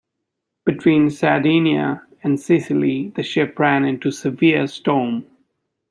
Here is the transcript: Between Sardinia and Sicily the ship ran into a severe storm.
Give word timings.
Between 0.65 1.11
Sardinia 1.11 2.01
and 2.23 2.39
Sicily 2.39 3.09
the 3.15 3.21
ship 3.21 3.59
ran 3.59 3.85
into 3.85 4.07
a 4.07 4.11
severe 4.11 4.65
storm. 4.65 5.25